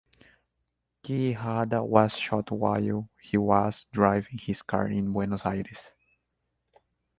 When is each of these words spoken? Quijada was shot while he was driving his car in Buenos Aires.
Quijada 1.05 1.85
was 1.85 2.17
shot 2.17 2.49
while 2.49 3.07
he 3.21 3.37
was 3.37 3.85
driving 3.91 4.39
his 4.39 4.63
car 4.63 4.87
in 4.87 5.13
Buenos 5.13 5.45
Aires. 5.45 5.93